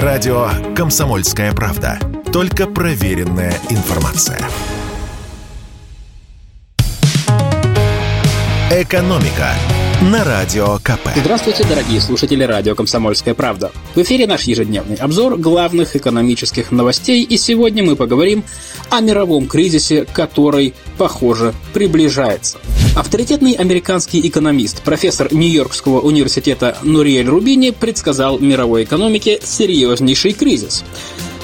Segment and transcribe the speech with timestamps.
[0.00, 1.98] Радио «Комсомольская правда».
[2.32, 4.40] Только проверенная информация.
[8.70, 9.52] «Экономика»
[10.00, 11.10] на Радио КП.
[11.14, 13.70] Здравствуйте, дорогие слушатели радио «Комсомольская правда».
[13.94, 18.44] В эфире наш ежедневный обзор главных экономических новостей, и сегодня мы поговорим
[18.88, 22.56] о мировом кризисе, который, похоже, приближается.
[22.94, 30.84] Авторитетный американский экономист, профессор Нью-Йоркского университета Нуриэль Рубини предсказал мировой экономике серьезнейший кризис.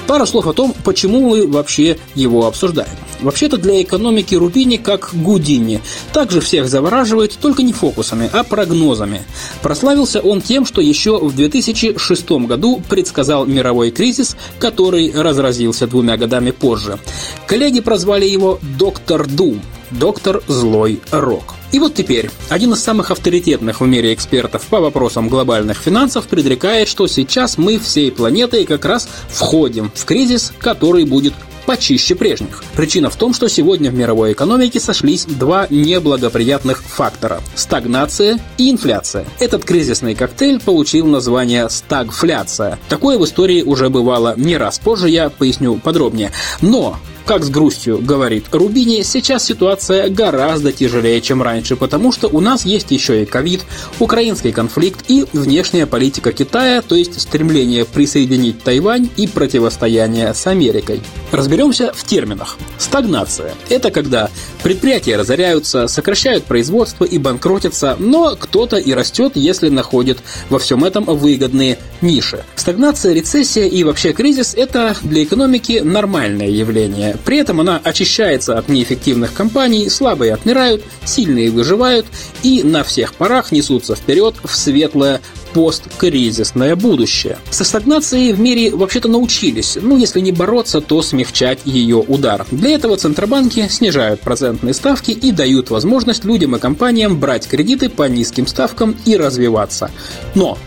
[0.06, 2.90] Пару слов о том, почему мы вообще его обсуждаем.
[3.22, 5.80] Вообще-то для экономики Рубини как Гудини.
[6.12, 9.22] Также всех завораживает, только не фокусами, а прогнозами.
[9.62, 16.50] Прославился он тем, что еще в 2006 году предсказал мировой кризис, который разразился двумя годами
[16.50, 16.98] позже.
[17.46, 21.54] Коллеги прозвали его «Доктор Дум», «Доктор Злой Рок».
[21.72, 26.88] И вот теперь один из самых авторитетных в мире экспертов по вопросам глобальных финансов предрекает,
[26.88, 31.34] что сейчас мы всей планетой как раз входим в кризис, который будет
[31.68, 32.64] почище прежних.
[32.74, 39.26] Причина в том, что сегодня в мировой экономике сошлись два неблагоприятных фактора– стагнация и инфляция.
[39.38, 42.78] Этот кризисный коктейль получил название стагфляция.
[42.88, 44.78] Такое в истории уже бывало не раз.
[44.78, 46.32] Позже я поясню подробнее.
[46.62, 46.96] Но
[47.28, 52.64] как с грустью говорит Рубини, сейчас ситуация гораздо тяжелее, чем раньше, потому что у нас
[52.64, 53.60] есть еще и ковид,
[53.98, 61.02] украинский конфликт и внешняя политика Китая, то есть стремление присоединить Тайвань и противостояние с Америкой.
[61.30, 62.56] Разберемся в терминах.
[62.78, 64.30] Стагнация– это когда
[64.62, 71.04] предприятия разоряются, сокращают производство и банкротятся, но кто-то и растет, если находит во всем этом
[71.04, 72.42] выгодные ниши.
[72.56, 77.17] Стагнация, рецессия и вообще кризис– это для экономики нормальное явление.
[77.24, 82.06] При этом она очищается от неэффективных компаний, слабые отмирают, сильные выживают
[82.42, 85.20] и на всех парах несутся вперед в светлое
[85.52, 87.38] посткризисное будущее.
[87.50, 92.46] Со стагнацией в мире вообще-то научились, ну если не бороться, то смягчать ее удар.
[92.50, 98.08] Для этого центробанки снижают процентные ставки и дают возможность людям и компаниям брать кредиты по
[98.08, 99.90] низким ставкам и развиваться.
[100.34, 100.58] Но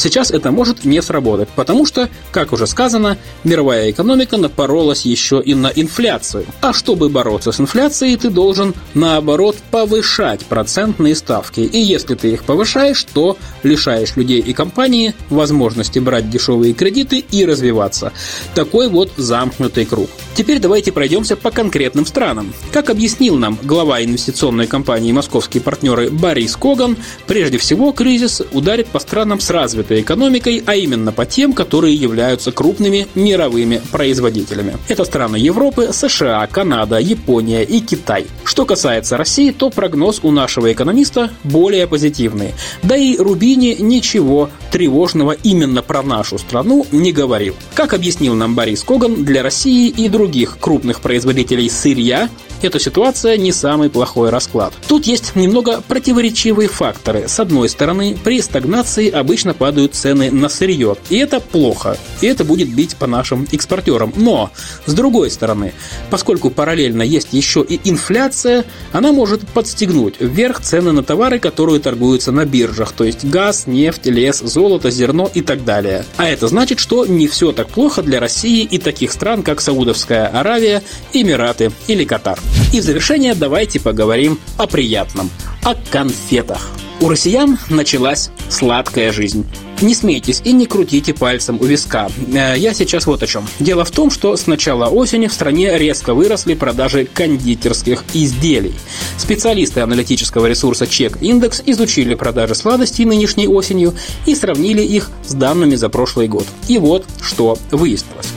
[0.00, 5.54] Сейчас это может не сработать, потому что, как уже сказано, мировая экономика напоролась еще и
[5.54, 6.46] на инфляцию.
[6.62, 11.60] А чтобы бороться с инфляцией, ты должен, наоборот, повышать процентные ставки.
[11.60, 17.44] И если ты их повышаешь, то лишаешь людей и компании возможности брать дешевые кредиты и
[17.44, 18.14] развиваться.
[18.54, 20.08] Такой вот замкнутый круг.
[20.34, 22.54] Теперь давайте пройдемся по конкретным странам.
[22.72, 26.96] Как объяснил нам глава инвестиционной компании «Московские партнеры» Борис Коган,
[27.26, 32.52] прежде всего кризис ударит по странам с развитой экономикой, а именно по тем, которые являются
[32.52, 34.76] крупными мировыми производителями.
[34.88, 38.26] Это страны Европы, США, Канада, Япония и Китай.
[38.44, 42.54] Что касается России, то прогноз у нашего экономиста более позитивный.
[42.82, 47.54] Да и Рубини ничего тревожного именно про нашу страну не говорил.
[47.74, 52.28] Как объяснил нам Борис Коган, для России и других крупных производителей сырья
[52.62, 54.72] эта ситуация не самый плохой расклад.
[54.88, 57.28] Тут есть немного противоречивые факторы.
[57.28, 60.96] С одной стороны, при стагнации обычно падают цены на сырье.
[61.08, 61.96] И это плохо.
[62.20, 64.12] И это будет бить по нашим экспортерам.
[64.16, 64.50] Но,
[64.86, 65.72] с другой стороны,
[66.10, 72.32] поскольку параллельно есть еще и инфляция, она может подстегнуть вверх цены на товары, которые торгуются
[72.32, 72.92] на биржах.
[72.92, 76.04] То есть газ, нефть, лес, золото, зерно и так далее.
[76.16, 80.26] А это значит, что не все так плохо для России и таких стран, как Саудовская
[80.26, 80.82] Аравия,
[81.12, 82.38] Эмираты или Катар.
[82.72, 85.30] И в завершение давайте поговорим о приятном,
[85.62, 86.70] о конфетах.
[87.00, 89.46] У россиян началась сладкая жизнь.
[89.80, 92.08] Не смейтесь и не крутите пальцем у виска.
[92.34, 93.46] Э, я сейчас вот о чем.
[93.58, 98.74] Дело в том, что с начала осени в стране резко выросли продажи кондитерских изделий.
[99.16, 103.94] Специалисты аналитического ресурса Чек Индекс изучили продажи сладостей нынешней осенью
[104.26, 106.46] и сравнили их с данными за прошлый год.
[106.68, 108.28] И вот что выяснилось.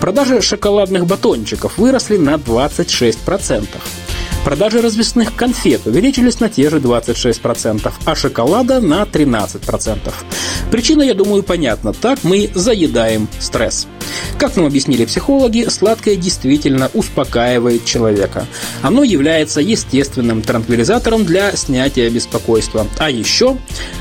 [0.00, 3.66] Продажи шоколадных батончиков выросли на 26%.
[4.44, 10.12] Продажи развесных конфет увеличились на те же 26%, а шоколада на 13%.
[10.70, 11.92] Причина, я думаю, понятна.
[11.92, 13.86] Так мы заедаем стресс.
[14.38, 18.46] Как нам объяснили психологи, сладкое действительно успокаивает человека.
[18.82, 22.86] Оно является естественным транквилизатором для снятия беспокойства.
[22.98, 23.56] А еще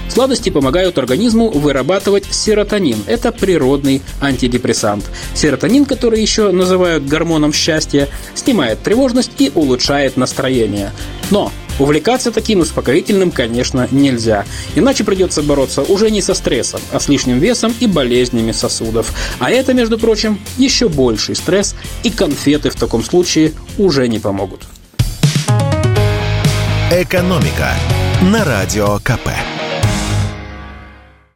[0.09, 3.03] сладости помогают организму вырабатывать серотонин.
[3.07, 5.05] Это природный антидепрессант.
[5.33, 10.91] Серотонин, который еще называют гормоном счастья, снимает тревожность и улучшает настроение.
[11.31, 14.45] Но Увлекаться таким успокоительным, конечно, нельзя.
[14.75, 19.11] Иначе придется бороться уже не со стрессом, а с лишним весом и болезнями сосудов.
[19.39, 24.61] А это, между прочим, еще больший стресс, и конфеты в таком случае уже не помогут.
[26.91, 27.73] Экономика
[28.21, 29.29] на радио КП.